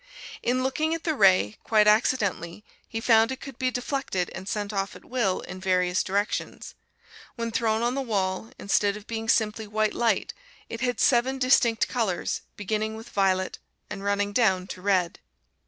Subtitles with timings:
[0.41, 4.73] In looking at the ray, quite accidentally, he found it could be deflected and sent
[4.73, 6.73] off at will in various directions.
[7.35, 10.33] When thrown on the wall, instead of being simply white light
[10.69, 13.59] it had seven distinct colors beginning with violet
[13.91, 15.19] and running down to red.